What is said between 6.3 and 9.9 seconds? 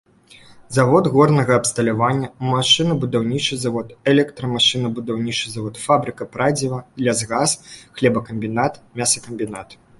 прадзіва, лясгас, хлебакамбінат, мясакамбінат.